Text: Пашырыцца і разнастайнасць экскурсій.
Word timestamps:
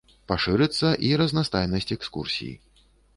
Пашырыцца 0.31 0.89
і 1.09 1.11
разнастайнасць 1.21 1.87
экскурсій. 1.97 2.53